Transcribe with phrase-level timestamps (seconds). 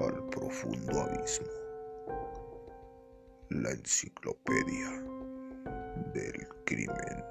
[0.00, 1.46] al profundo abismo.
[3.48, 4.90] La enciclopedia
[6.12, 7.24] del crimen.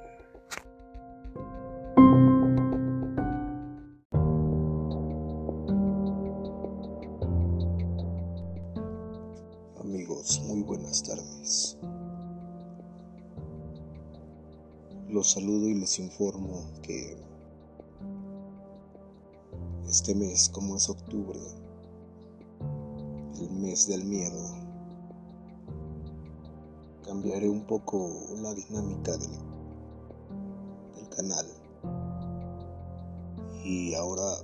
[9.79, 11.77] Amigos, muy buenas tardes.
[15.07, 17.15] Los saludo y les informo que
[20.03, 21.39] este mes, como es octubre,
[23.39, 24.41] el mes del miedo,
[27.05, 28.11] cambiaré un poco
[28.41, 29.29] la dinámica del,
[31.15, 31.45] canal.
[33.63, 34.39] Y ahora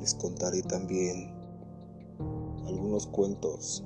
[0.00, 1.34] les contaré también
[2.66, 3.84] algunos cuentos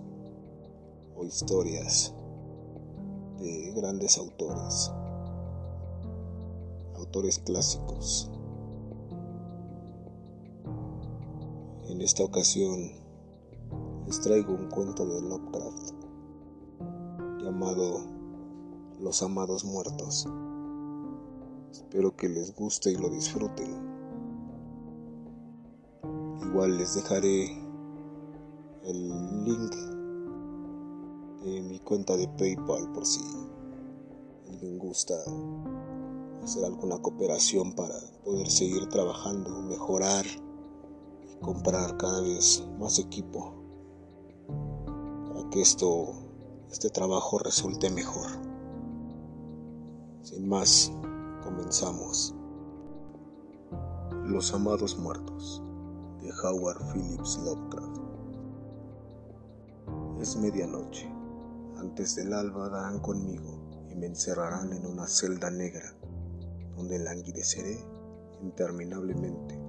[1.16, 2.14] o historias
[3.40, 4.92] de grandes autores,
[6.96, 8.30] autores clásicos.
[12.08, 12.90] Esta ocasión
[14.06, 15.92] les traigo un cuento de Lovecraft
[17.38, 18.00] llamado
[18.98, 20.26] Los Amados Muertos.
[21.70, 23.76] Espero que les guste y lo disfruten.
[26.46, 27.52] Igual les dejaré
[28.84, 29.74] el link
[31.44, 33.20] de mi cuenta de PayPal por si
[34.48, 35.14] alguien gusta
[36.42, 40.24] hacer alguna cooperación para poder seguir trabajando, mejorar
[41.40, 43.54] comprar cada vez más equipo
[45.28, 46.12] para que esto,
[46.70, 48.30] este trabajo resulte mejor.
[50.22, 50.92] Sin más,
[51.42, 52.34] comenzamos.
[54.24, 55.62] Los amados muertos
[56.20, 57.98] de Howard Phillips Lovecraft.
[60.20, 61.10] Es medianoche.
[61.78, 63.58] Antes del alba darán conmigo
[63.90, 65.94] y me encerrarán en una celda negra
[66.76, 67.78] donde languideceré
[68.42, 69.67] interminablemente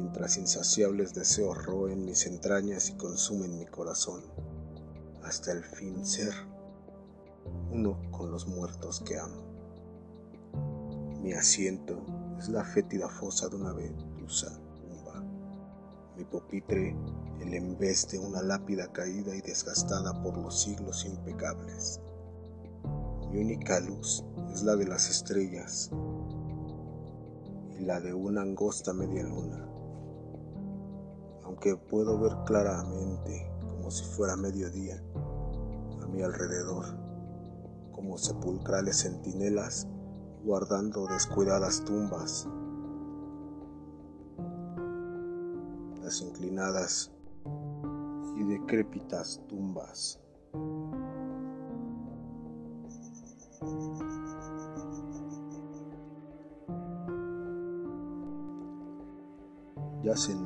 [0.00, 4.22] mientras insaciables deseos roen mis entrañas y consumen mi corazón,
[5.22, 6.32] hasta el fin ser
[7.70, 9.44] uno con los muertos que amo.
[11.22, 12.02] Mi asiento
[12.38, 15.22] es la fétida fosa de una vetusa tumba,
[16.16, 16.96] mi pupitre
[17.40, 22.00] el vez de una lápida caída y desgastada por los siglos impecables.
[23.30, 25.90] Mi única luz es la de las estrellas
[27.78, 29.69] y la de una angosta media luna
[31.62, 34.98] aunque puedo ver claramente como si fuera mediodía
[36.02, 36.86] a mi alrededor,
[37.92, 39.86] como sepulcrales centinelas
[40.42, 42.48] guardando descuidadas tumbas,
[46.02, 47.12] las inclinadas
[48.38, 50.18] y decrépitas tumbas.
[60.02, 60.39] yacen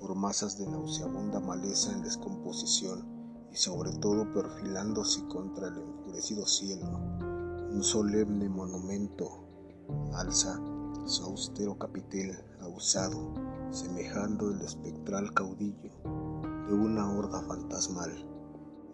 [0.00, 3.06] por masas de nauseabunda maleza en descomposición
[3.52, 6.98] y sobre todo perfilándose contra el enfurecido cielo.
[7.70, 9.44] Un solemne monumento
[10.14, 10.58] alza
[11.04, 13.34] su austero capitel ausado,
[13.70, 15.92] semejando el espectral caudillo
[16.68, 18.10] de una horda fantasmal.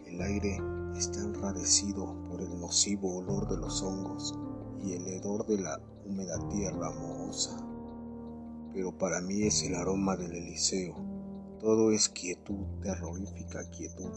[0.05, 0.59] El aire
[0.97, 4.37] está enrarecido por el nocivo olor de los hongos
[4.83, 7.68] y el hedor de la húmeda tierra mohosa
[8.73, 10.95] pero para mí es el aroma del Eliseo.
[11.59, 14.11] Todo es quietud, terrorífica quietud,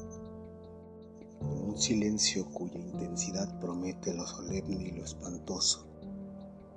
[1.40, 5.86] con un silencio cuya intensidad promete lo solemne y lo espantoso.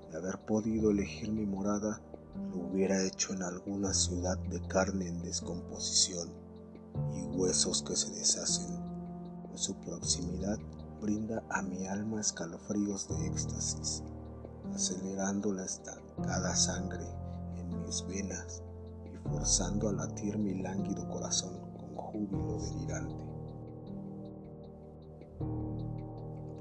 [0.10, 2.02] De haber podido elegir mi morada,
[2.50, 6.30] lo hubiera hecho en alguna ciudad de carne en descomposición
[7.14, 8.80] y huesos que se deshacen,
[9.48, 10.58] pues su proximidad
[11.02, 14.02] brinda a mi alma escalofríos de éxtasis,
[14.74, 17.06] acelerando la estancada sangre
[17.76, 18.64] mis venas
[19.06, 23.26] y forzando a latir mi lánguido corazón con júbilo delirante.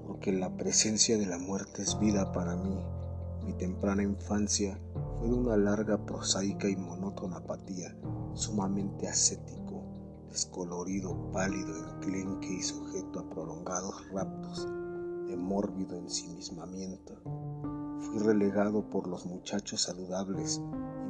[0.06, 2.78] Porque la presencia de la muerte es vida para mí.
[3.44, 4.78] Mi temprana infancia
[5.19, 7.94] fue de una larga, prosaica y monótona apatía,
[8.32, 9.82] sumamente ascético,
[10.31, 14.67] descolorido, pálido, enclenque y sujeto a prolongados raptos
[15.28, 17.14] de mórbido ensimismamiento.
[18.00, 20.60] Fui relegado por los muchachos saludables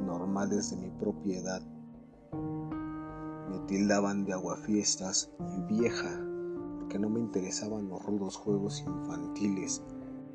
[0.05, 1.61] normales de mi propiedad.
[3.49, 6.21] Me tildaban de aguafiestas y vieja
[6.79, 9.81] porque no me interesaban los rudos juegos infantiles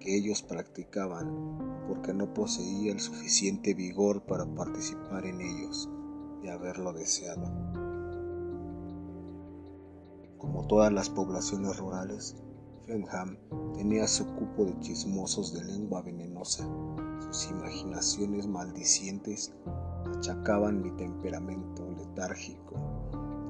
[0.00, 5.88] que ellos practicaban, porque no poseía el suficiente vigor para participar en ellos
[6.43, 7.44] de haberlo deseado.
[10.38, 12.34] Como todas las poblaciones rurales,
[13.76, 16.66] Tenía su cupo de chismosos de lengua venenosa
[17.31, 19.52] sus imaginaciones maldicientes
[20.16, 22.75] achacaban mi temperamento letárgico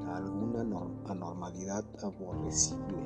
[0.06, 0.60] a alguna
[1.06, 2.98] anormalidad aborrecible.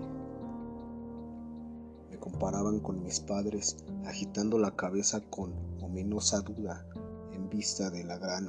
[2.10, 6.84] Me comparaban con mis padres agitando la cabeza con ominosa duda
[7.32, 8.48] en vista de la gran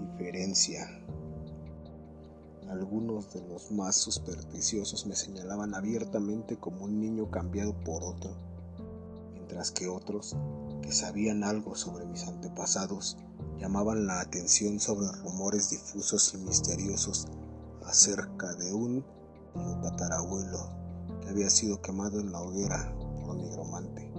[0.00, 1.05] diferencia.
[2.68, 8.30] Algunos de los más supersticiosos me señalaban abiertamente como un niño cambiado por otro,
[9.34, 10.36] mientras que otros,
[10.82, 13.16] que sabían algo sobre mis antepasados,
[13.58, 17.28] llamaban la atención sobre rumores difusos y misteriosos
[17.84, 19.04] acerca de un
[19.82, 20.68] tatarabuelo
[21.20, 24.12] que había sido quemado en la hoguera por un nigromante.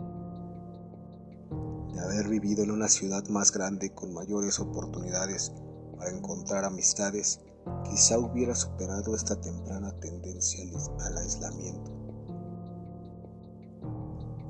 [1.93, 5.51] De haber vivido en una ciudad más grande con mayores oportunidades
[5.97, 7.41] para encontrar amistades,
[7.89, 10.63] quizá hubiera superado esta temprana tendencia
[10.99, 11.91] al aislamiento.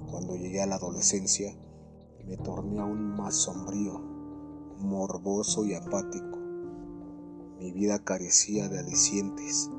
[0.10, 1.56] Cuando llegué a la adolescencia,
[2.26, 4.00] me torné aún más sombrío,
[4.80, 6.38] morboso y apático.
[7.60, 9.70] Mi vida carecía de alicientes.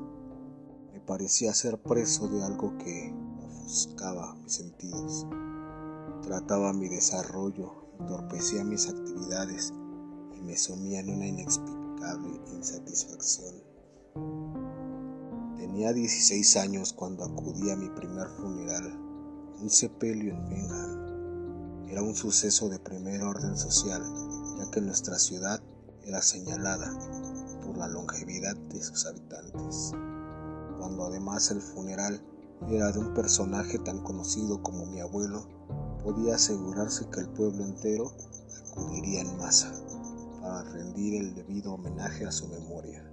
[0.93, 3.13] Me parecía ser preso de algo que
[3.45, 5.27] ofuscaba mis sentidos.
[6.23, 9.73] Trataba mi desarrollo, entorpecía mis actividades
[10.37, 11.78] y me sumía en una inexplicable
[12.55, 13.55] insatisfacción.
[15.57, 18.97] Tenía 16 años cuando acudí a mi primer funeral,
[19.61, 21.87] un sepelio en Benham.
[21.89, 24.03] Era un suceso de primer orden social,
[24.57, 25.61] ya que nuestra ciudad
[26.05, 26.91] era señalada
[27.65, 29.91] por la longevidad de sus habitantes.
[30.77, 32.21] Cuando además el funeral
[32.69, 35.47] era de un personaje tan conocido como mi abuelo,
[36.03, 38.13] podía asegurarse que el pueblo entero
[38.71, 39.73] acudiría en masa
[40.49, 43.07] para rendir el debido homenaje a su memoria.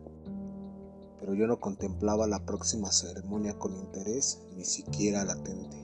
[1.20, 5.76] Pero yo no contemplaba la próxima ceremonia con interés ni siquiera latente.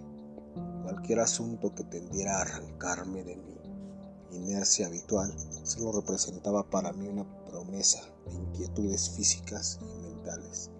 [0.82, 5.30] Cualquier asunto que tendiera a arrancarme de mi inercia habitual
[5.62, 8.00] solo representaba para mí una promesa
[8.30, 10.70] de inquietudes físicas y mentales.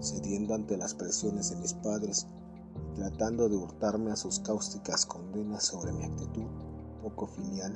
[0.00, 2.26] Cediendo ante las presiones de mis padres
[2.92, 6.46] y tratando de hurtarme a sus cáusticas condenas sobre mi actitud
[7.02, 7.72] poco filial,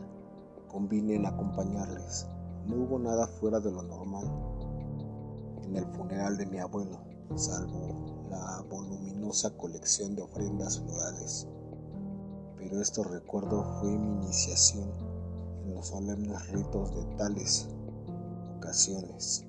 [0.70, 2.26] convine en acompañarles.
[2.66, 4.30] No hubo nada fuera de lo normal
[5.64, 6.98] en el funeral de mi abuelo,
[7.36, 11.46] salvo la voluminosa colección de ofrendas florales.
[12.56, 14.90] Pero esto recuerdo fue mi iniciación
[15.64, 17.68] en los solemnes ritos de tales
[18.56, 19.44] ocasiones.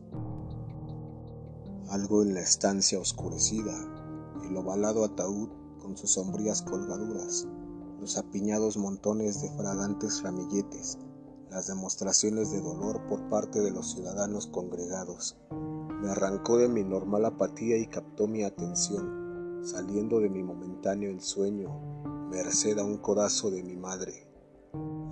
[1.89, 3.73] Algo en la estancia oscurecida,
[4.43, 5.49] el ovalado ataúd
[5.81, 7.47] con sus sombrías colgaduras,
[7.99, 10.97] los apiñados montones de fragantes ramilletes,
[11.51, 15.37] las demostraciones de dolor por parte de los ciudadanos congregados.
[16.01, 21.69] Me arrancó de mi normal apatía y captó mi atención, saliendo de mi momentáneo ensueño,
[22.29, 24.29] merced a un codazo de mi madre.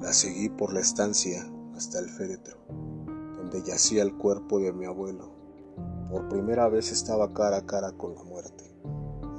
[0.02, 1.46] La seguí por la estancia
[1.76, 2.58] hasta el féretro,
[3.36, 5.30] donde yacía el cuerpo de mi abuelo.
[6.10, 8.64] Por primera vez estaba cara a cara con la muerte.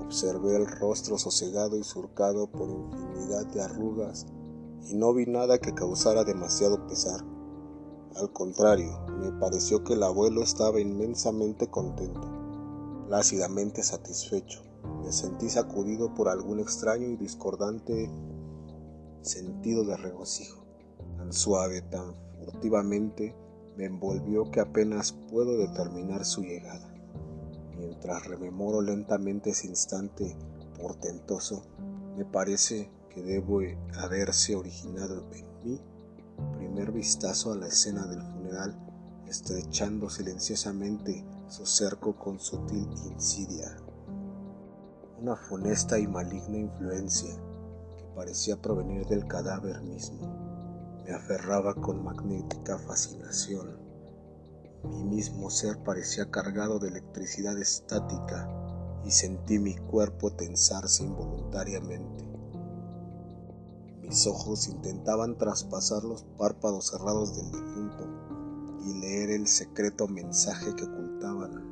[0.00, 4.26] Observé el rostro sosegado y surcado por infinidad de arrugas
[4.88, 7.20] y no vi nada que causara demasiado pesar.
[8.16, 12.28] Al contrario, me pareció que el abuelo estaba inmensamente contento,
[13.06, 14.62] plácidamente satisfecho.
[15.02, 18.10] Me sentí sacudido por algún extraño y discordante
[19.22, 20.64] sentido de regocijo.
[21.16, 23.34] Tan suave, tan furtivamente,
[23.76, 26.92] me envolvió que apenas puedo determinar su llegada.
[27.76, 30.36] Mientras rememoro lentamente ese instante
[30.78, 31.62] portentoso,
[32.16, 33.60] me parece que debo
[33.98, 35.80] haberse originado en mí,
[36.56, 38.78] primer vistazo a la escena del funeral,
[39.26, 43.76] estrechando silenciosamente su cerco con sutil insidia.
[45.20, 47.34] Una funesta y maligna influencia
[47.98, 50.50] que parecía provenir del cadáver mismo
[51.04, 53.78] me aferraba con magnética fascinación.
[54.84, 58.48] Mi mismo ser parecía cargado de electricidad estática
[59.04, 62.29] y sentí mi cuerpo tensarse involuntariamente.
[64.10, 68.08] Mis ojos intentaban traspasar los párpados cerrados del difunto
[68.84, 71.62] y leer el secreto mensaje que ocultaban.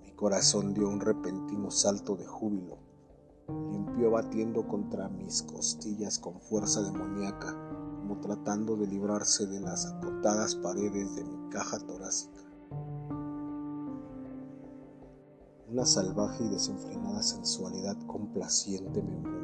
[0.00, 2.78] Mi corazón dio un repentino salto de júbilo,
[3.70, 7.54] limpió batiendo contra mis costillas con fuerza demoníaca,
[7.98, 12.40] como tratando de librarse de las acotadas paredes de mi caja torácica.
[15.68, 19.39] Una salvaje y desenfrenada sensualidad complaciente me envolvió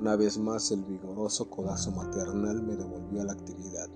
[0.00, 3.88] una vez más el vigoroso codazo maternal me devolvió a la actividad.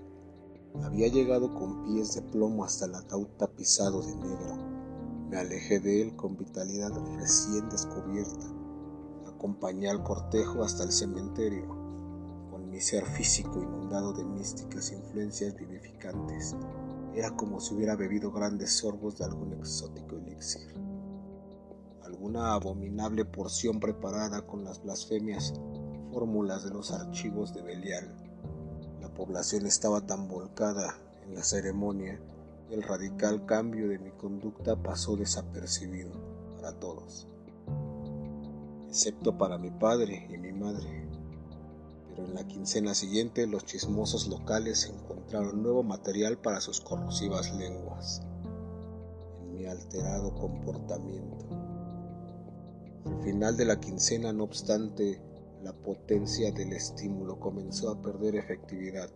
[0.83, 4.57] Había llegado con pies de plomo hasta el ataúd tapizado de negro.
[5.29, 8.45] Me alejé de él con vitalidad recién descubierta.
[9.27, 11.67] Acompañé al cortejo hasta el cementerio,
[12.51, 16.53] con mi ser físico inundado de místicas influencias vivificantes.
[17.15, 20.67] Era como si hubiera bebido grandes sorbos de algún exótico elixir.
[22.03, 25.53] Alguna abominable porción preparada con las blasfemias
[26.13, 28.07] fórmulas de los archivos de Belial.
[29.01, 32.19] La población estaba tan volcada en la ceremonia
[32.67, 36.11] que el radical cambio de mi conducta pasó desapercibido
[36.55, 37.27] para todos,
[38.87, 41.03] excepto para mi padre y mi madre
[42.15, 48.21] pero en la quincena siguiente los chismosos locales encontraron nuevo material para sus corrosivas lenguas
[49.41, 51.45] en mi alterado comportamiento.
[53.05, 55.19] Al final de la quincena, no obstante,
[55.63, 59.09] la potencia del estímulo comenzó a perder efectividad.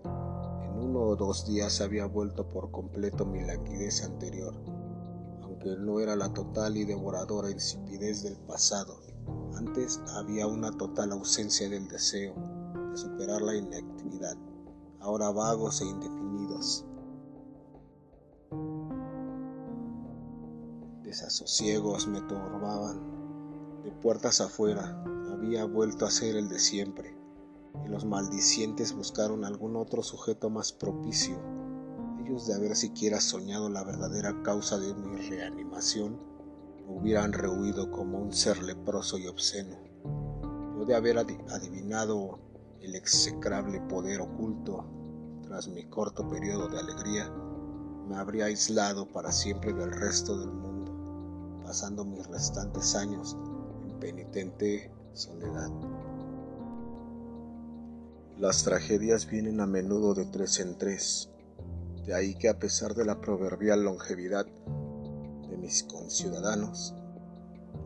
[0.64, 4.54] En uno o dos días había vuelto por completo mi languidez anterior,
[5.42, 8.96] aunque no era la total y devoradora insipidez del pasado.
[9.58, 12.34] Antes había una total ausencia del deseo,
[12.94, 14.38] superar la inactividad,
[15.02, 16.86] ahora vagos e indefinidos.
[21.04, 23.18] Desasosiegos me turbaban.
[23.84, 25.02] De puertas afuera
[25.38, 27.16] había vuelto a ser el de siempre,
[27.86, 31.38] y los maldicientes buscaron algún otro sujeto más propicio.
[32.20, 36.20] Ellos de haber siquiera soñado la verdadera causa de mi reanimación,
[36.88, 39.78] me hubieran rehuido como un ser leproso y obsceno.
[40.76, 42.40] Yo de haber adivinado
[42.82, 44.86] el execrable poder oculto,
[45.44, 47.32] tras mi corto periodo de alegría,
[48.10, 53.38] me habría aislado para siempre del resto del mundo, pasando mis restantes años
[53.88, 55.72] en penitente soledad.
[58.38, 61.30] Las tragedias vienen a menudo de tres en tres,
[62.06, 64.46] de ahí que a pesar de la proverbial longevidad
[65.50, 66.94] de mis conciudadanos,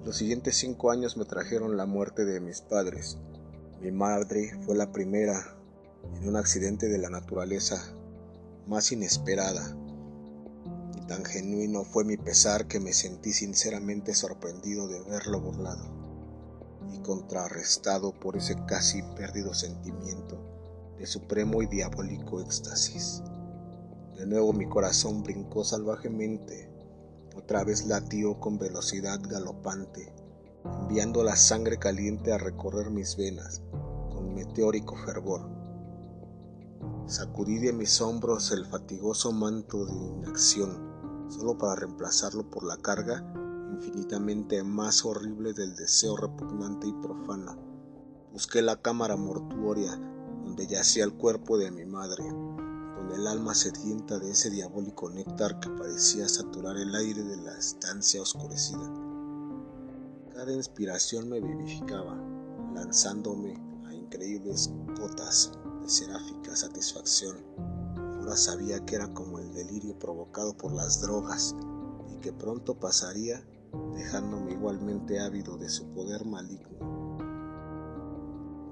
[0.03, 3.17] los siguientes cinco años me trajeron la muerte de mis padres,
[3.79, 5.55] mi madre fue la primera
[6.15, 7.81] en un accidente de la naturaleza
[8.67, 9.75] más inesperada.
[10.97, 16.00] Y tan genuino fue mi pesar que me sentí sinceramente sorprendido de verlo burlado
[16.91, 20.37] y contrarrestado por ese casi perdido sentimiento
[20.97, 23.23] de supremo y diabólico éxtasis.
[24.17, 26.69] De nuevo mi corazón brincó salvajemente,
[27.35, 30.13] otra vez latió con velocidad galopante
[30.65, 33.61] enviando la sangre caliente a recorrer mis venas
[34.11, 35.49] con meteórico fervor.
[37.07, 43.23] Sacudí de mis hombros el fatigoso manto de inacción, solo para reemplazarlo por la carga
[43.71, 47.57] infinitamente más horrible del deseo repugnante y profano.
[48.31, 49.97] Busqué la cámara mortuoria
[50.43, 55.59] donde yacía el cuerpo de mi madre, con el alma sedienta de ese diabólico néctar
[55.59, 58.91] que parecía saturar el aire de la estancia oscurecida.
[60.33, 62.15] Cada inspiración me vivificaba,
[62.73, 63.53] lanzándome
[63.85, 65.51] a increíbles cotas
[65.81, 67.37] de seráfica satisfacción.
[68.19, 71.55] Ahora sabía que era como el delirio provocado por las drogas
[72.13, 73.43] y que pronto pasaría
[73.93, 77.17] dejándome igualmente ávido de su poder maligno.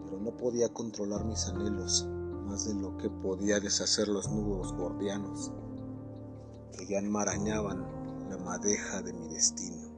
[0.05, 2.07] Pero no podía controlar mis anhelos
[2.45, 5.51] más de lo que podía deshacer los nudos gordianos
[6.77, 7.85] que ya enmarañaban
[8.29, 9.89] la madeja de mi destino.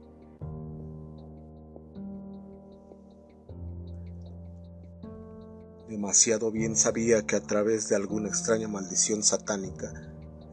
[5.88, 9.92] Demasiado bien sabía que a través de alguna extraña maldición satánica,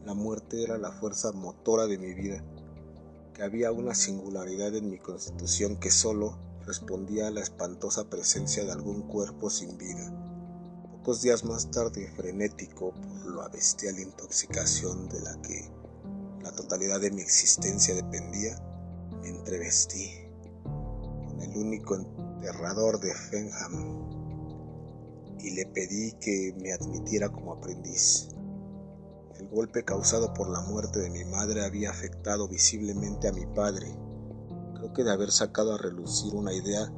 [0.05, 2.43] la muerte era la fuerza motora de mi vida,
[3.43, 9.03] había una singularidad en mi constitución que solo respondía a la espantosa presencia de algún
[9.03, 10.13] cuerpo sin vida.
[10.91, 15.71] Pocos días más tarde, frenético por la bestial intoxicación de la que
[16.43, 18.59] la totalidad de mi existencia dependía,
[19.23, 20.11] me entrevestí
[20.65, 24.19] con el único enterrador de Fenham
[25.39, 28.29] y le pedí que me admitiera como aprendiz.
[29.39, 33.97] El golpe causado por la muerte de mi madre había afectado visiblemente a mi padre.
[34.75, 36.93] Creo que de haber sacado a relucir una idea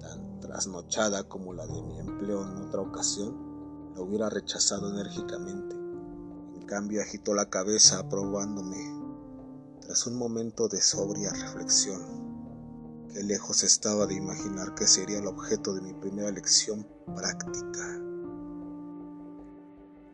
[0.00, 5.74] tan trasnochada como la de mi empleo en otra ocasión, la hubiera rechazado enérgicamente.
[5.74, 8.76] En cambio agitó la cabeza aprobándome.
[9.80, 12.26] Tras un momento de sobria reflexión,
[13.16, 16.86] Qué lejos estaba de imaginar que sería el objeto de mi primera lección
[17.16, 18.05] práctica.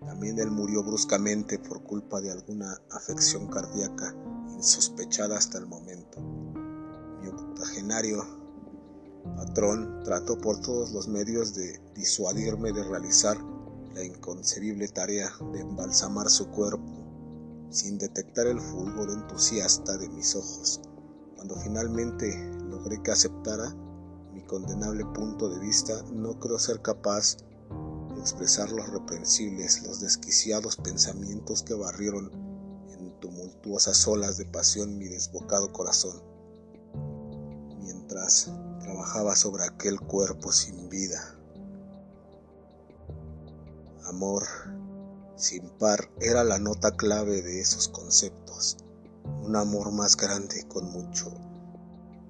[0.07, 4.15] También él murió bruscamente por culpa de alguna afección cardíaca
[4.55, 6.21] insospechada hasta el momento.
[7.21, 8.25] Mi octogenario
[9.37, 13.37] patrón trató por todos los medios de disuadirme de realizar
[13.95, 17.03] la inconcebible tarea de embalsamar su cuerpo
[17.71, 20.81] sin detectar el fulgor entusiasta de mis ojos.
[21.37, 23.75] Cuando finalmente logré que aceptara
[24.33, 27.39] mi condenable punto de vista, no creo ser capaz
[28.23, 32.31] expresar los reprensibles, los desquiciados pensamientos que barrieron
[32.97, 36.23] en tumultuosas olas de pasión mi desbocado corazón,
[37.81, 41.37] mientras trabajaba sobre aquel cuerpo sin vida.
[44.05, 44.45] Amor
[45.35, 48.77] sin par era la nota clave de esos conceptos,
[49.43, 51.35] un amor más grande con mucho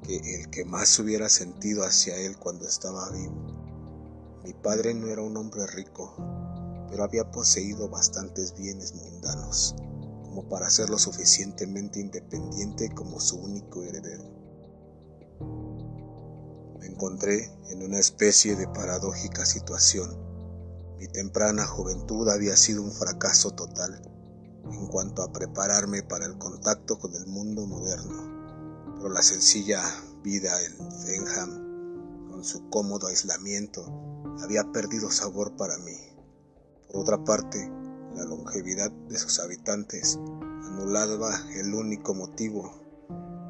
[0.03, 3.52] que el que más hubiera sentido hacia él cuando estaba vivo.
[4.45, 6.15] Mi padre no era un hombre rico,
[6.89, 9.77] pero había poseído bastantes bienes mundanos
[10.25, 14.25] como para ser lo suficientemente independiente como su único heredero.
[16.81, 20.17] Me encontré en una especie de paradójica situación.
[20.99, 24.03] Mi temprana juventud había sido un fracaso total
[24.73, 29.83] en cuanto a prepararme para el contacto con el mundo moderno, pero la sencilla
[30.25, 34.12] vida en Fenham, con su cómodo aislamiento,
[34.43, 35.97] había perdido sabor para mí.
[36.89, 37.71] Por otra parte,
[38.15, 40.19] la longevidad de sus habitantes
[40.65, 42.73] anulaba el único motivo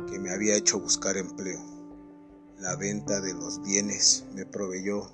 [0.09, 1.61] que me había hecho buscar empleo.
[2.59, 5.11] La venta de los bienes me proveyó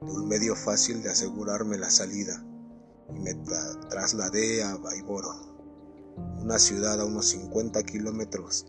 [0.00, 2.44] de un medio fácil de asegurarme la salida
[3.14, 3.34] y me
[3.90, 5.34] trasladé a Baiboro,
[6.40, 8.66] una ciudad a unos 50 kilómetros.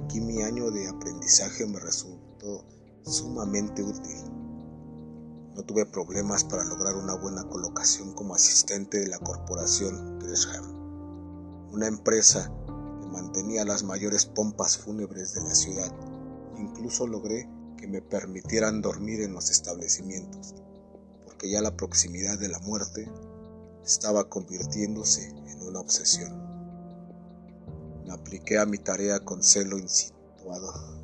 [0.00, 2.64] Aquí mi año de aprendizaje me resultó
[3.04, 4.41] sumamente útil.
[5.54, 10.64] No tuve problemas para lograr una buena colocación como asistente de la corporación Gresham,
[11.72, 12.50] una empresa
[13.00, 15.92] que mantenía las mayores pompas fúnebres de la ciudad.
[16.56, 20.54] Incluso logré que me permitieran dormir en los establecimientos,
[21.26, 23.10] porque ya la proximidad de la muerte
[23.84, 26.32] estaba convirtiéndose en una obsesión.
[28.06, 31.01] Me apliqué a mi tarea con celo insituado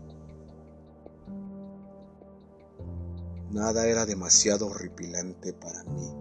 [3.50, 6.12] Nada era demasiado horripilante para mí,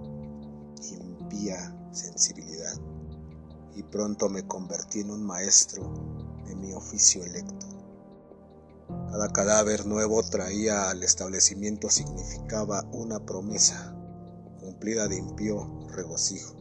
[0.91, 2.73] impía sensibilidad,
[3.75, 5.91] y pronto me convertí en un maestro
[6.45, 7.65] de mi oficio electo.
[9.11, 13.93] Cada cadáver nuevo traía al establecimiento significaba una promesa
[14.61, 16.55] cumplida de impío regocijo,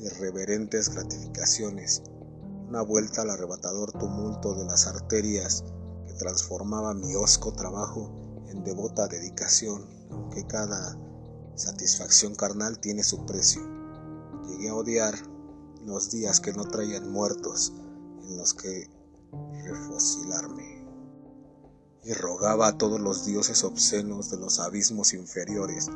[0.00, 2.02] irreverentes gratificaciones,
[2.68, 5.62] una vuelta al arrebatador tumulto de las arterias
[6.08, 8.21] que transformaba mi hosco trabajo
[8.52, 10.96] en devota dedicación, aunque cada
[11.54, 13.62] satisfacción carnal tiene su precio.
[14.48, 15.14] Llegué a odiar
[15.84, 17.72] los días que no traían muertos
[18.22, 18.88] en los que
[19.64, 20.82] refocilarme.
[22.04, 25.88] Y rogaba a todos los dioses obscenos de los abismos inferiores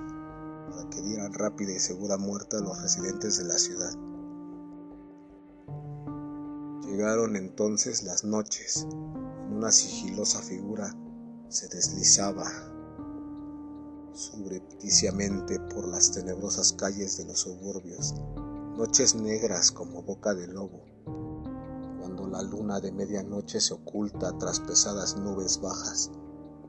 [0.71, 3.92] para que dieran rápida y segura muerte a los residentes de la ciudad.
[6.87, 10.95] Llegaron entonces las noches, en una sigilosa figura
[11.57, 12.45] se deslizaba
[14.12, 18.14] subrepticiamente por las tenebrosas calles de los suburbios,
[18.77, 20.85] noches negras como boca de lobo,
[21.99, 26.11] cuando la luna de medianoche se oculta tras pesadas nubes bajas.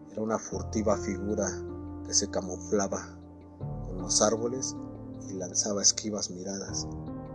[0.09, 1.49] Era una furtiva figura
[2.05, 3.19] que se camuflaba
[3.85, 4.73] con los árboles
[5.29, 6.87] y lanzaba esquivas miradas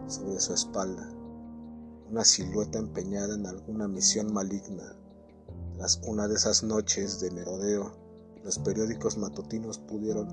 [0.06, 1.06] sobre su espalda,
[2.10, 4.96] una silueta empeñada en alguna misión maligna
[5.82, 7.90] tras una de esas noches de merodeo,
[8.44, 10.28] los periódicos matutinos pudieron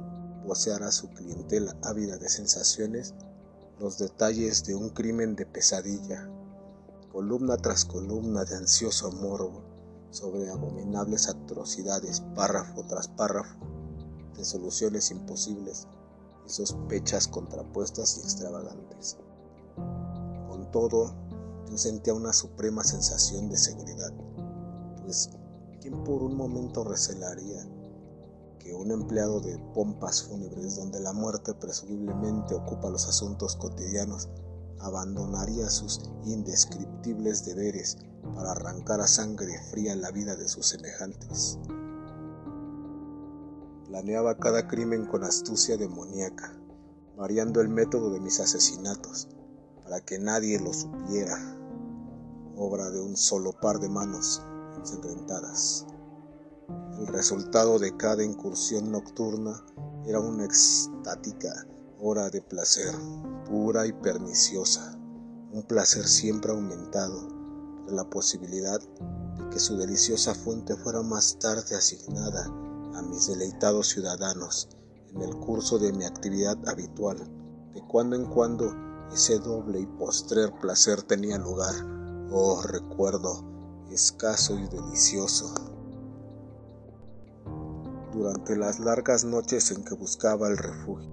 [0.45, 3.15] vocear a su clientela ávida de sensaciones
[3.79, 6.29] los detalles de un crimen de pesadilla,
[7.12, 9.63] columna tras columna de ansioso morbo
[10.12, 13.57] sobre abominables atrocidades, párrafo tras párrafo,
[14.38, 15.88] de soluciones imposibles
[16.45, 19.17] y sospechas contrapuestas y extravagantes.
[20.47, 21.12] Con todo,
[21.71, 24.13] yo sentía una suprema sensación de seguridad
[25.09, 25.31] pues
[25.81, 27.67] ¿quién por un momento recelaría
[28.59, 34.29] que un empleado de pompas fúnebres donde la muerte presumiblemente ocupa los asuntos cotidianos
[34.77, 37.97] abandonaría sus indescriptibles deberes
[38.35, 41.57] para arrancar a sangre fría la vida de sus semejantes?
[43.87, 46.53] Planeaba cada crimen con astucia demoníaca,
[47.17, 49.27] variando el método de mis asesinatos
[49.81, 51.35] para que nadie lo supiera,
[52.55, 54.43] obra de un solo par de manos
[56.99, 59.61] El resultado de cada incursión nocturna
[60.05, 61.67] era una extática
[61.99, 62.95] hora de placer,
[63.49, 64.97] pura y perniciosa,
[65.51, 67.27] un placer siempre aumentado
[67.87, 72.45] de la posibilidad de que su deliciosa fuente fuera más tarde asignada
[72.95, 74.69] a mis deleitados ciudadanos
[75.13, 77.17] en el curso de mi actividad habitual.
[77.73, 78.73] De cuando en cuando
[79.13, 81.73] ese doble y postrer placer tenía lugar.
[82.31, 83.48] Oh, recuerdo
[83.91, 85.54] escaso y delicioso.
[88.13, 91.10] Durante las largas noches en que buscaba el refugio,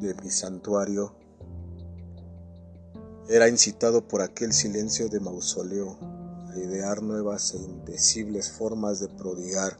[0.00, 1.12] de mi santuario
[3.28, 5.98] era incitado por aquel silencio de mausoleo
[6.50, 9.76] a idear nuevas e indecibles formas de prodigar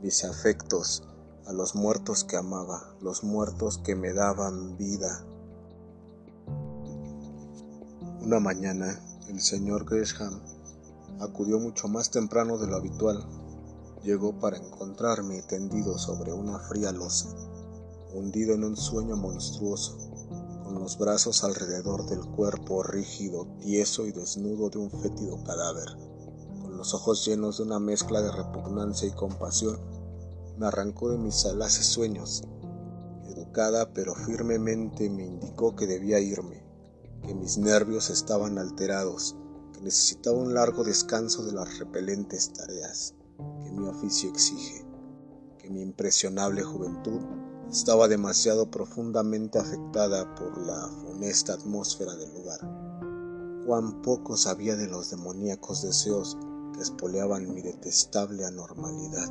[0.00, 1.02] mis afectos
[1.46, 5.24] a los muertos que amaba, los muertos que me daban vida.
[8.22, 10.40] Una mañana, el señor Gresham
[11.20, 13.24] acudió mucho más temprano de lo habitual.
[14.02, 17.28] Llegó para encontrarme tendido sobre una fría losa,
[18.14, 19.96] hundido en un sueño monstruoso,
[20.64, 25.88] con los brazos alrededor del cuerpo rígido, tieso y desnudo de un fétido cadáver,
[26.62, 29.78] con los ojos llenos de una mezcla de repugnancia y compasión,
[30.58, 32.42] me arrancó de mis salaces sueños.
[33.28, 36.64] Educada pero firmemente me indicó que debía irme,
[37.26, 39.36] que mis nervios estaban alterados,
[39.76, 43.14] que necesitaba un largo descanso de las repelentes tareas
[43.62, 44.86] que mi oficio exige,
[45.58, 47.20] que mi impresionable juventud
[47.70, 52.60] estaba demasiado profundamente afectada por la funesta atmósfera del lugar.
[53.66, 56.38] Cuán poco sabía de los demoníacos deseos
[56.72, 59.28] que espoleaban mi detestable anormalidad.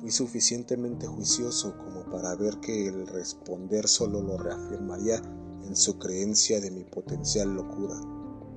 [0.00, 5.22] Fui suficientemente juicioso como para ver que el responder solo lo reafirmaría
[5.64, 8.00] en su creencia de mi potencial locura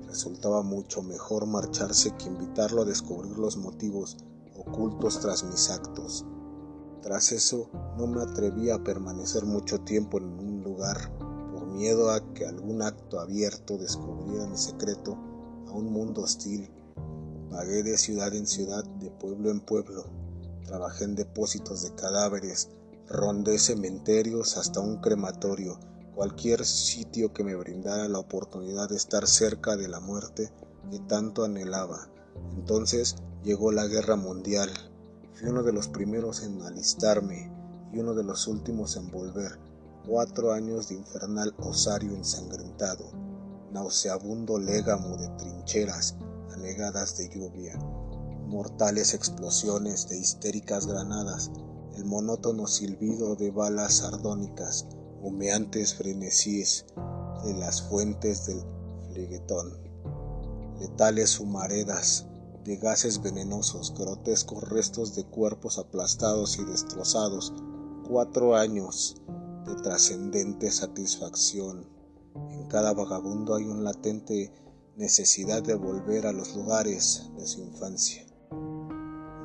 [0.06, 4.16] resultaba mucho mejor marcharse que invitarlo a descubrir los motivos
[4.56, 6.24] ocultos tras mis actos.
[7.02, 10.96] Tras eso no me atreví a permanecer mucho tiempo en un lugar
[11.52, 15.16] por miedo a que algún acto abierto descubriera mi secreto
[15.68, 16.70] a un mundo hostil.
[17.50, 20.04] Vagué de ciudad en ciudad, de pueblo en pueblo.
[20.64, 22.70] Trabajé en depósitos de cadáveres,
[23.08, 25.78] rondé cementerios hasta un crematorio
[26.16, 30.50] cualquier sitio que me brindara la oportunidad de estar cerca de la muerte
[30.90, 32.08] que tanto anhelaba.
[32.54, 34.70] Entonces llegó la guerra mundial.
[35.34, 37.52] Fui uno de los primeros en alistarme
[37.92, 39.58] y uno de los últimos en volver.
[40.08, 43.10] Cuatro años de infernal osario ensangrentado,
[43.72, 46.16] nauseabundo légamo de trincheras
[46.54, 47.76] anegadas de lluvia,
[48.46, 51.50] mortales explosiones de histéricas granadas,
[51.94, 54.86] el monótono silbido de balas sardónicas,
[55.20, 56.86] humeantes frenesíes
[57.44, 58.62] de las fuentes del
[59.08, 59.78] fleguetón,
[60.80, 62.26] letales humaredas
[62.64, 67.54] de gases venenosos, grotescos restos de cuerpos aplastados y destrozados,
[68.08, 69.16] cuatro años
[69.66, 71.88] de trascendente satisfacción.
[72.50, 74.52] En cada vagabundo hay una latente
[74.96, 78.26] necesidad de volver a los lugares de su infancia.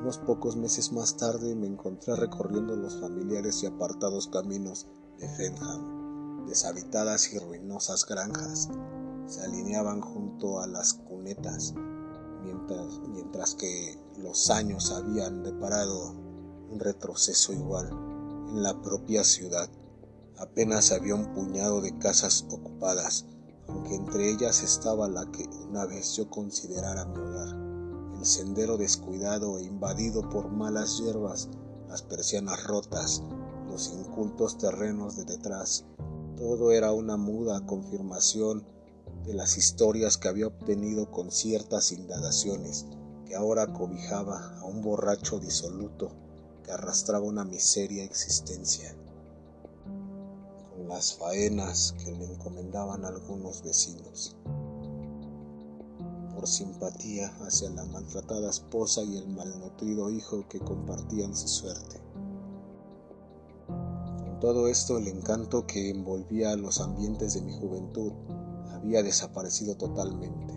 [0.00, 4.88] Unos pocos meses más tarde me encontré recorriendo los familiares y apartados caminos
[5.28, 8.68] Fenham, deshabitadas y ruinosas granjas,
[9.26, 11.74] se alineaban junto a las cunetas,
[12.44, 16.10] mientras, mientras que los años habían deparado
[16.70, 17.88] un retroceso igual
[18.48, 19.68] en la propia ciudad.
[20.38, 23.26] Apenas había un puñado de casas ocupadas,
[23.68, 27.56] aunque entre ellas estaba la que una vez yo considerara mi hogar,
[28.18, 31.48] el sendero descuidado e invadido por malas hierbas,
[31.88, 33.22] las persianas rotas,
[33.72, 35.86] los incultos terrenos de detrás.
[36.36, 38.66] Todo era una muda confirmación
[39.24, 42.84] de las historias que había obtenido con ciertas indagaciones,
[43.24, 46.10] que ahora cobijaba a un borracho disoluto
[46.62, 48.94] que arrastraba una miseria existencia,
[50.76, 54.36] con las faenas que le encomendaban algunos vecinos.
[56.34, 62.01] Por simpatía hacia la maltratada esposa y el malnutrido hijo que compartían su suerte
[64.42, 68.12] todo esto el encanto que envolvía los ambientes de mi juventud
[68.72, 70.52] había desaparecido totalmente.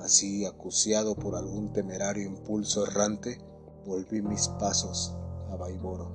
[0.00, 3.38] Así, acuciado por algún temerario impulso errante,
[3.86, 5.14] volví mis pasos
[5.50, 6.10] a Baiboro.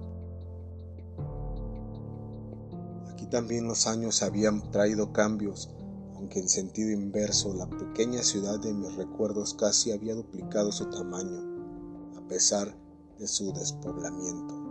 [3.10, 5.72] Aquí también los años habían traído cambios,
[6.14, 12.16] aunque en sentido inverso la pequeña ciudad de mis recuerdos casi había duplicado su tamaño,
[12.16, 12.78] a pesar
[13.18, 14.63] de su despoblamiento.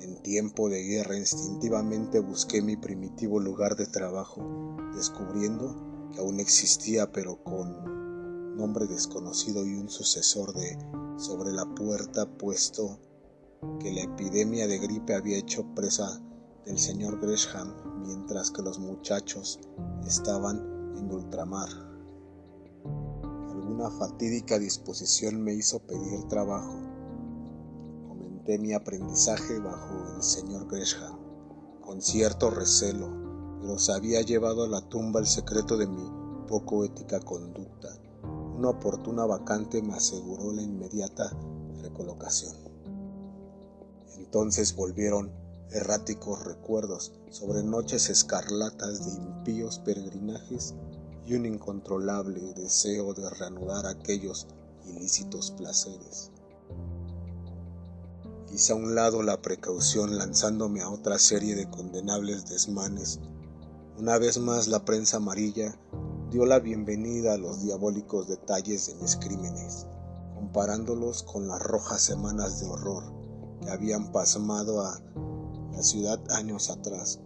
[0.00, 5.74] En tiempo de guerra instintivamente busqué mi primitivo lugar de trabajo, descubriendo
[6.12, 10.78] que aún existía pero con nombre desconocido y un sucesor de
[11.16, 13.00] sobre la puerta puesto
[13.80, 16.20] que la epidemia de gripe había hecho presa
[16.64, 17.74] del señor Gresham
[18.06, 19.58] mientras que los muchachos
[20.06, 20.58] estaban
[20.96, 21.68] en ultramar.
[23.50, 26.87] Alguna fatídica disposición me hizo pedir trabajo
[28.56, 31.18] mi aprendizaje bajo el señor Gresham,
[31.82, 33.10] con cierto recelo,
[33.60, 36.10] pero se había llevado a la tumba el secreto de mi
[36.46, 37.88] poco ética conducta.
[38.56, 41.30] Una oportuna vacante me aseguró la inmediata
[41.82, 42.56] recolocación.
[44.16, 45.30] Entonces volvieron
[45.70, 50.74] erráticos recuerdos sobre noches escarlatas de impíos peregrinajes
[51.26, 54.46] y un incontrolable deseo de reanudar aquellos
[54.86, 56.30] ilícitos placeres.
[58.50, 63.20] Hice a un lado la precaución lanzándome a otra serie de condenables desmanes.
[63.98, 65.78] Una vez más la prensa amarilla
[66.30, 69.86] dio la bienvenida a los diabólicos detalles de mis crímenes,
[70.34, 73.04] comparándolos con las rojas semanas de horror
[73.60, 74.98] que habían pasmado a
[75.72, 77.20] la ciudad años atrás.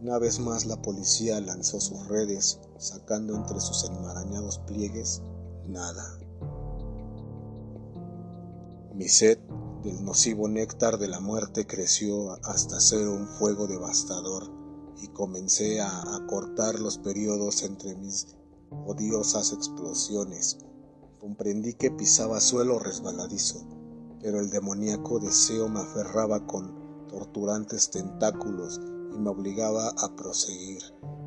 [0.00, 5.22] Una vez más la policía lanzó sus redes, sacando entre sus enmarañados pliegues
[5.68, 6.18] nada.
[8.94, 9.38] Mi sed
[9.82, 14.50] del nocivo néctar de la muerte creció hasta ser un fuego devastador
[15.00, 18.36] y comencé a acortar los periodos entre mis
[18.70, 20.58] odiosas explosiones.
[21.18, 23.66] Comprendí que pisaba suelo resbaladizo,
[24.20, 28.78] pero el demoníaco deseo me aferraba con torturantes tentáculos
[29.14, 30.82] y me obligaba a proseguir.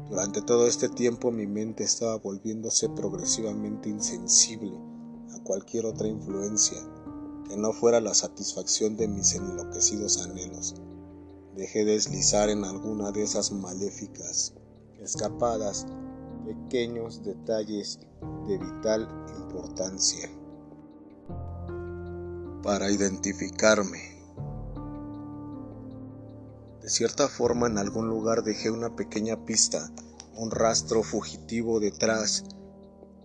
[0.10, 4.78] Durante todo este tiempo mi mente estaba volviéndose progresivamente insensible
[5.34, 6.78] a cualquier otra influencia
[7.48, 10.76] que no fuera la satisfacción de mis enloquecidos anhelos.
[11.56, 14.54] Dejé deslizar en alguna de esas maléficas
[15.00, 15.86] escapadas
[16.46, 18.00] pequeños detalles
[18.48, 20.30] de vital importancia
[22.64, 24.14] para identificarme.
[26.82, 29.90] De cierta forma en algún lugar dejé una pequeña pista,
[30.36, 32.44] un rastro fugitivo detrás,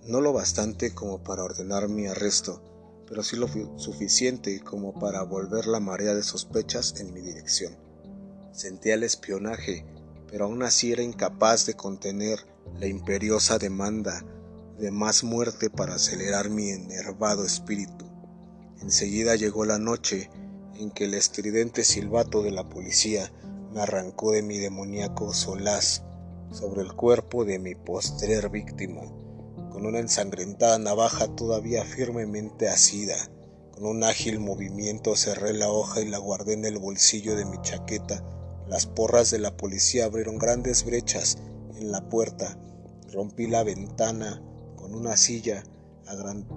[0.05, 2.61] no lo bastante como para ordenar mi arresto,
[3.09, 7.75] pero sí lo suficiente como para volver la marea de sospechas en mi dirección.
[8.53, 9.87] Sentía el espionaje,
[10.31, 12.39] pero aún así era incapaz de contener
[12.79, 14.25] la imperiosa demanda
[14.79, 18.07] de más muerte para acelerar mi enervado espíritu.
[18.83, 20.31] Enseguida llegó la noche
[20.75, 23.33] en que el estridente silbato de la policía
[23.73, 26.03] me arrancó de mi demoníaco solaz
[26.53, 29.03] sobre el cuerpo de mi postrer víctima
[29.71, 33.17] con una ensangrentada navaja todavía firmemente asida.
[33.73, 37.61] Con un ágil movimiento cerré la hoja y la guardé en el bolsillo de mi
[37.63, 38.25] chaqueta.
[38.67, 41.39] Las porras de la policía abrieron grandes brechas
[41.77, 42.59] en la puerta.
[43.13, 44.43] Rompí la ventana
[44.77, 45.63] con una silla,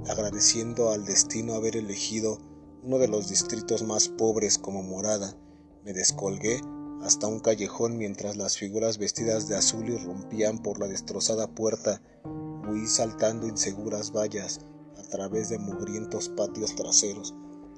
[0.08, 2.40] agradeciendo al destino haber elegido
[2.84, 5.36] uno de los distritos más pobres como morada.
[5.84, 6.60] Me descolgué
[7.04, 12.02] hasta un callejón mientras las figuras vestidas de azul irrumpían por la destrozada puerta
[12.68, 14.62] Huí saltando inseguras vallas
[14.98, 17.34] a través de mugrientos patios traseros,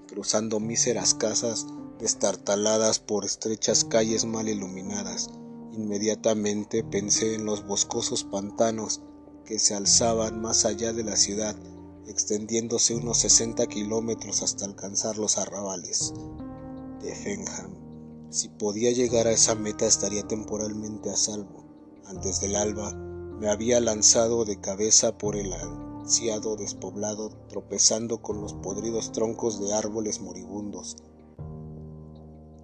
[0.08, 1.66] cruzando míseras casas
[2.00, 5.30] destartaladas por estrechas calles mal iluminadas.
[5.72, 9.02] Inmediatamente pensé en los boscosos pantanos
[9.46, 11.56] que se alzaban más allá de la ciudad,
[12.08, 16.14] extendiéndose unos 60 kilómetros hasta alcanzar los arrabales
[17.02, 17.72] de Fenham.
[18.30, 21.64] Si podía llegar a esa meta estaría temporalmente a salvo.
[22.06, 22.92] Antes del alba
[23.44, 29.74] me había lanzado de cabeza por el ansiado despoblado, tropezando con los podridos troncos de
[29.74, 30.96] árboles moribundos,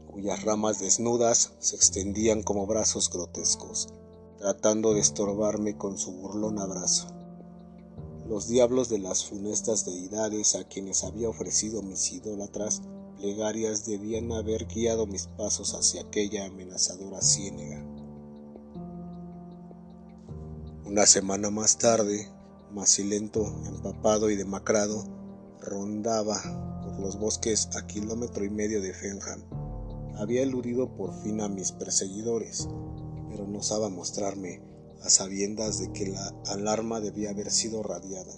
[0.09, 3.89] cuyas ramas desnudas se extendían como brazos grotescos,
[4.37, 7.07] tratando de estorbarme con su burlón abrazo.
[8.29, 12.83] Los diablos de las funestas deidades a quienes había ofrecido mis idólatras
[13.17, 17.88] plegarias debían haber guiado mis pasos hacia aquella amenazadora ciénega.
[20.89, 22.27] Una semana más tarde,
[22.71, 25.03] Macilento, empapado y demacrado,
[25.61, 26.41] rondaba
[26.81, 29.43] por los bosques a kilómetro y medio de Fenham.
[30.17, 32.67] Había eludido por fin a mis perseguidores,
[33.29, 34.63] pero no osaba mostrarme
[35.03, 38.33] a sabiendas de que la alarma debía haber sido radiada.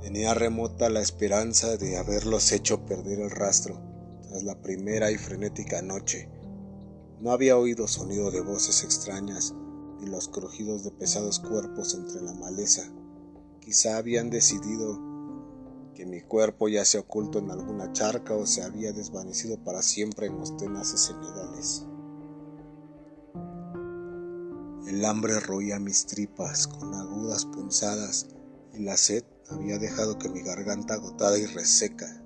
[0.00, 3.78] Tenía remota la esperanza de haberlos hecho perder el rastro
[4.26, 6.30] tras la primera y frenética noche.
[7.20, 9.54] No había oído sonido de voces extrañas
[10.00, 12.90] y los crujidos de pesados cuerpos entre la maleza.
[13.60, 14.98] Quizá habían decidido
[15.94, 20.26] que mi cuerpo ya se oculto en alguna charca o se había desvanecido para siempre
[20.26, 21.84] en los tenaces senegales.
[24.86, 28.28] El hambre roía mis tripas con agudas punzadas
[28.72, 32.22] y la sed había dejado que mi garganta agotada y reseca.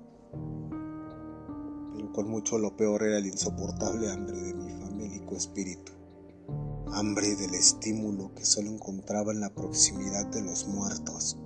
[1.95, 5.92] Pero con mucho lo peor era el insoportable hambre de mi famélico espíritu
[6.91, 11.37] hambre del estímulo que solo encontraba en la proximidad de los muertos.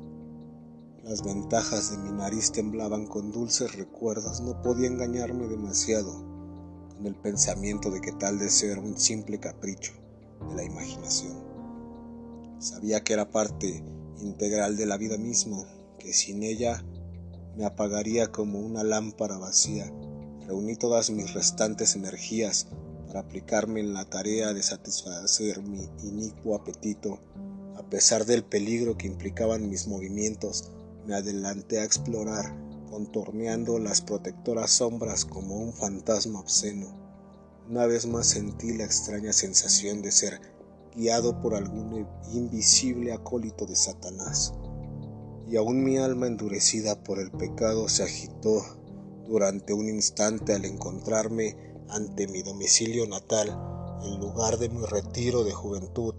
[1.04, 6.14] Las ventajas de mi nariz temblaban con dulces recuerdos, no podía engañarme demasiado
[6.94, 9.94] con el pensamiento de que tal deseo era un simple capricho
[10.50, 11.38] de la imaginación.
[12.60, 13.84] Sabía que era parte
[14.20, 15.64] integral de la vida misma,
[16.00, 16.84] que sin ella
[17.56, 19.92] me apagaría como una lámpara vacía,
[20.46, 22.68] reuní todas mis restantes energías
[23.20, 27.20] aplicarme en la tarea de satisfacer mi inicuo apetito.
[27.76, 30.72] A pesar del peligro que implicaban mis movimientos,
[31.06, 32.56] me adelanté a explorar,
[32.90, 36.88] contorneando las protectoras sombras como un fantasma obsceno.
[37.70, 40.40] Una vez más sentí la extraña sensación de ser
[40.96, 44.54] guiado por algún invisible acólito de Satanás.
[45.48, 48.64] Y aún mi alma endurecida por el pecado se agitó
[49.28, 51.56] durante un instante al encontrarme
[51.90, 53.50] ante mi domicilio natal,
[54.04, 56.14] el lugar de mi retiro de juventud.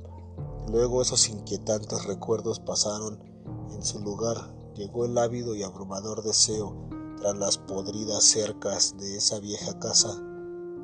[0.71, 3.23] Luego esos inquietantes recuerdos pasaron,
[3.71, 9.41] en su lugar llegó el ávido y abrumador deseo, tras las podridas cercas de esa
[9.41, 10.23] vieja casa,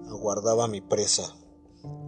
[0.09, 1.35] aguardaba mi presa.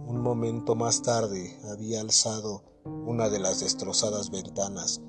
[0.07, 2.63] Un momento más tarde había alzado
[3.05, 5.01] una de las destrozadas ventanas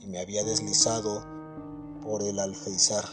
[0.00, 1.24] y me había deslizado
[2.02, 3.04] por el alféizar.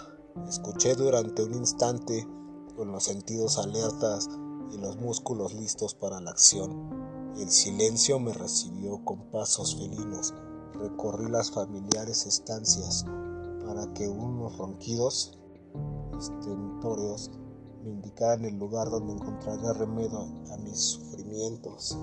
[0.47, 2.28] Escuché durante un instante
[2.75, 4.29] con los sentidos alertas
[4.71, 7.33] y los músculos listos para la acción.
[7.38, 10.33] El silencio me recibió con pasos felinos.
[10.73, 13.05] Recorrí las familiares estancias
[13.65, 15.38] para que unos ronquidos
[16.17, 17.31] estentóreos
[17.83, 20.19] me indicaran el lugar donde encontraría remedio
[20.51, 21.97] a mis sufrimientos.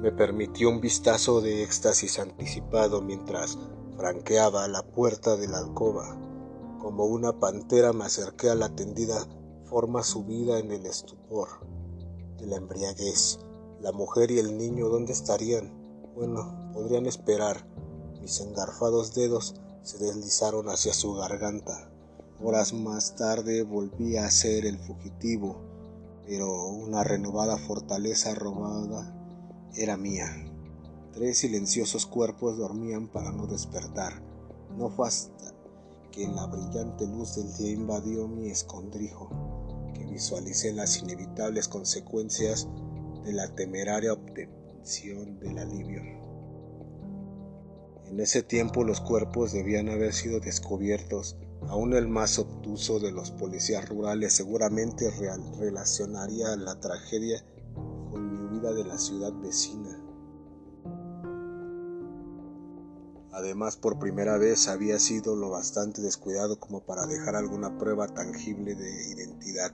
[0.00, 3.58] Me permitió un vistazo de éxtasis anticipado mientras
[3.96, 6.25] franqueaba la puerta de la alcoba.
[6.86, 9.26] Como una pantera me acerqué a la tendida
[9.64, 11.48] forma subida en el estupor
[12.38, 13.40] de la embriaguez.
[13.80, 15.72] La mujer y el niño, ¿dónde estarían?
[16.14, 17.66] Bueno, podrían esperar.
[18.20, 21.90] Mis engarfados dedos se deslizaron hacia su garganta.
[22.40, 25.56] Horas más tarde volví a ser el fugitivo,
[26.24, 29.12] pero una renovada fortaleza robada
[29.74, 30.28] era mía.
[31.12, 34.22] Tres silenciosos cuerpos dormían para no despertar.
[34.78, 35.55] No fue hasta
[36.16, 39.28] que la brillante luz del día invadió mi escondrijo,
[39.92, 42.66] que visualicé las inevitables consecuencias
[43.22, 46.00] de la temeraria obtención del alivio.
[48.06, 51.36] En ese tiempo los cuerpos debían haber sido descubiertos.
[51.68, 55.10] Aún el más obtuso de los policías rurales seguramente
[55.58, 57.44] relacionaría la tragedia
[58.10, 60.05] con mi huida de la ciudad vecina.
[63.36, 68.74] Además, por primera vez había sido lo bastante descuidado como para dejar alguna prueba tangible
[68.74, 69.72] de identidad.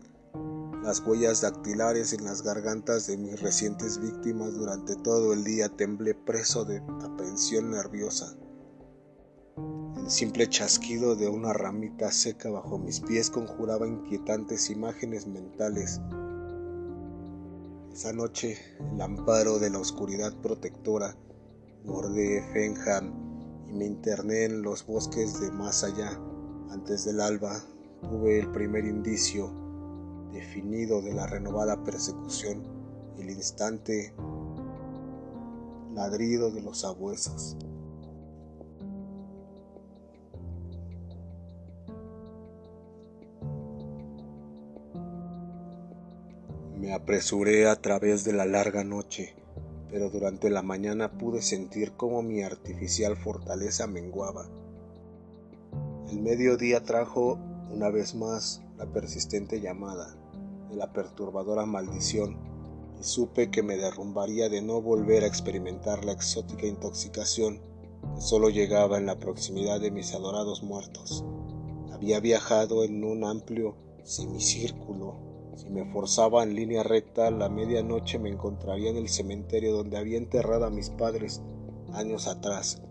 [0.82, 6.12] Las huellas dactilares en las gargantas de mis recientes víctimas durante todo el día temblé
[6.12, 8.36] preso de aprehensión nerviosa.
[9.96, 16.00] El simple chasquido de una ramita seca bajo mis pies conjuraba inquietantes imágenes mentales.
[17.92, 18.58] Esa noche,
[18.92, 21.16] el amparo de la oscuridad protectora,
[21.84, 23.21] bordé Fenham
[23.72, 26.20] me interné en los bosques de más allá.
[26.70, 27.62] Antes del alba
[28.02, 29.50] tuve el primer indicio
[30.32, 32.62] definido de la renovada persecución,
[33.18, 34.14] el instante
[35.94, 37.56] ladrido de los sabuesos.
[46.78, 49.34] Me apresuré a través de la larga noche
[49.92, 54.48] pero durante la mañana pude sentir cómo mi artificial fortaleza menguaba.
[56.10, 57.38] El mediodía trajo
[57.70, 60.16] una vez más la persistente llamada
[60.70, 62.38] de la perturbadora maldición
[62.98, 67.60] y supe que me derrumbaría de no volver a experimentar la exótica intoxicación
[68.14, 71.22] que solo llegaba en la proximidad de mis adorados muertos.
[71.92, 78.30] Había viajado en un amplio semicírculo si me forzaba en línea recta, la medianoche me
[78.30, 81.42] encontraría en el cementerio donde había enterrado a mis padres
[81.92, 82.82] años atrás.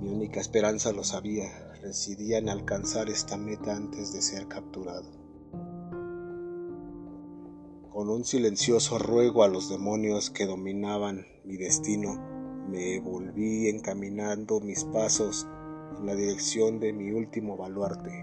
[0.00, 1.48] Mi única esperanza, lo sabía,
[1.82, 5.10] residía en alcanzar esta meta antes de ser capturado.
[7.90, 12.16] Con un silencioso ruego a los demonios que dominaban mi destino,
[12.68, 15.48] me volví encaminando mis pasos
[15.98, 18.22] en la dirección de mi último baluarte.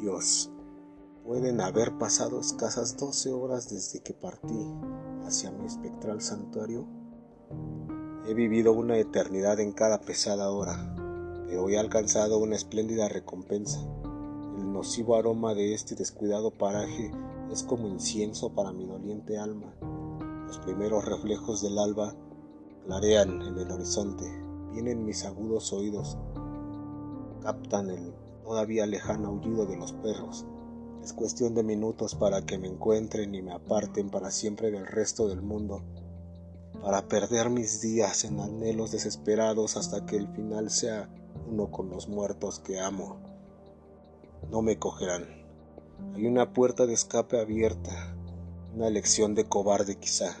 [0.00, 0.51] Dios,
[1.24, 4.74] Pueden haber pasado escasas doce horas desde que partí
[5.24, 6.84] hacia mi espectral santuario.
[8.26, 10.96] He vivido una eternidad en cada pesada hora,
[11.46, 13.78] pero he alcanzado una espléndida recompensa.
[14.58, 17.12] El nocivo aroma de este descuidado paraje
[17.52, 19.72] es como incienso para mi doliente alma.
[20.48, 22.16] Los primeros reflejos del alba
[22.84, 24.24] clarean en el horizonte,
[24.72, 26.18] vienen mis agudos oídos,
[27.42, 28.12] captan el
[28.42, 30.46] todavía lejano aullido de los perros
[31.02, 35.28] es cuestión de minutos para que me encuentren y me aparten para siempre del resto
[35.28, 35.82] del mundo,
[36.80, 41.08] para perder mis días en anhelos desesperados hasta que el final sea
[41.50, 43.20] uno con los muertos que amo.
[44.50, 45.26] no me cogerán.
[46.14, 48.14] Hay una puerta de escape abierta,
[48.74, 50.36] una elección de cobarde quizá,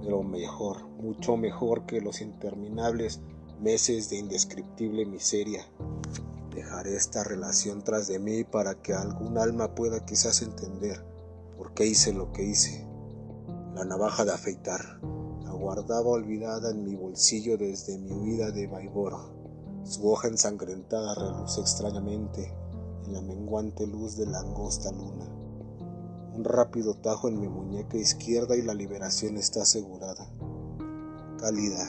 [0.00, 3.20] pero mejor, mucho mejor que los interminables
[3.60, 5.66] meses de indescriptible miseria.
[6.58, 11.00] Dejaré esta relación tras de mí para que algún alma pueda quizás entender
[11.56, 12.84] por qué hice lo que hice.
[13.76, 14.98] La navaja de afeitar
[15.44, 19.14] la guardaba olvidada en mi bolsillo desde mi huida de Baibor.
[19.84, 22.52] Su hoja ensangrentada reluce extrañamente
[23.06, 25.26] en la menguante luz de la angosta luna.
[26.34, 30.28] Un rápido tajo en mi muñeca izquierda y la liberación está asegurada.
[31.38, 31.88] Cálida,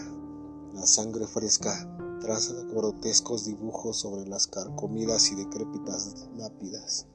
[0.75, 1.89] la sangre fresca
[2.19, 7.07] traza grotescos dibujos sobre las carcomidas y decrépitas lápidas.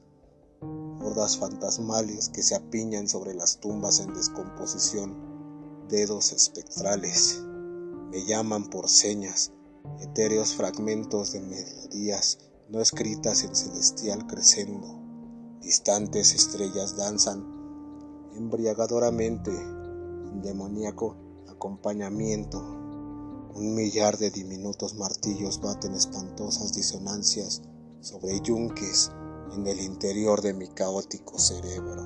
[0.61, 5.15] Hordas fantasmales que se apiñan sobre las tumbas en descomposición,
[5.89, 7.41] dedos espectrales,
[8.11, 9.51] me llaman por señas,
[9.99, 12.39] etéreos fragmentos de melodías
[12.69, 14.99] no escritas en celestial crescendo.
[15.61, 17.43] Distantes estrellas danzan
[18.35, 21.15] embriagadoramente en demoníaco
[21.47, 22.84] acompañamiento.
[23.55, 27.61] Un millar de diminutos martillos baten espantosas disonancias
[28.01, 29.11] sobre yunques
[29.53, 32.03] en el interior de mi caótico cerebro.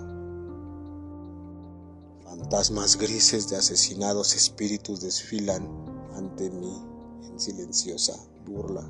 [2.23, 5.67] Fantasmas grises de asesinados espíritus desfilan
[6.13, 6.85] ante mí
[7.23, 8.13] en silenciosa
[8.45, 8.87] burla.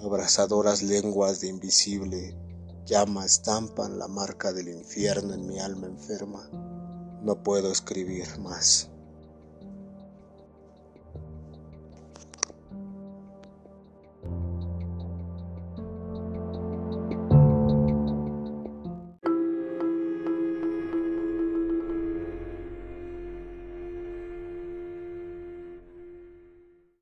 [0.00, 2.36] Abrasadoras lenguas de invisible
[2.86, 6.50] llama estampan la marca del infierno en mi alma enferma.
[7.22, 8.90] No puedo escribir más.